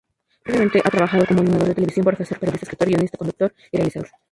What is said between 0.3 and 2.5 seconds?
Previamente, ha trabajado como animador de televisión, profesor,